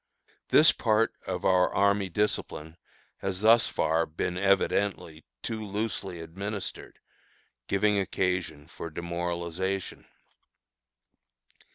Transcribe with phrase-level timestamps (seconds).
[0.47, 2.77] This part of our army discipline
[3.17, 6.97] has thus far been evidently too loosely administered,
[7.67, 10.07] giving occasion for demoralization.